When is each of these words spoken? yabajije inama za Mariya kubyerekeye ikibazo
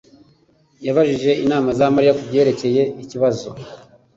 yabajije 0.85 1.31
inama 1.43 1.69
za 1.77 1.85
Mariya 1.95 2.17
kubyerekeye 2.19 2.81
ikibazo 3.03 3.47